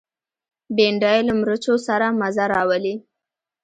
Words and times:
بېنډۍ 0.75 1.19
له 1.27 1.33
مرچو 1.39 1.73
سره 1.87 2.07
مزه 2.19 2.45
راولي 2.53 2.95